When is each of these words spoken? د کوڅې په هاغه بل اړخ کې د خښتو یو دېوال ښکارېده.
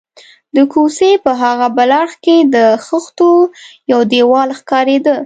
د 0.55 0.57
کوڅې 0.71 1.11
په 1.23 1.31
هاغه 1.41 1.67
بل 1.77 1.91
اړخ 2.01 2.13
کې 2.25 2.37
د 2.55 2.57
خښتو 2.85 3.29
یو 3.91 3.99
دېوال 4.11 4.49
ښکارېده. 4.59 5.15